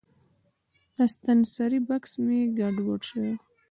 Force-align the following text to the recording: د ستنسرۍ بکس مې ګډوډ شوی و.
د 0.95 0.97
ستنسرۍ 1.13 1.79
بکس 1.87 2.11
مې 2.25 2.39
ګډوډ 2.57 3.01
شوی 3.09 3.31
و. 3.37 3.41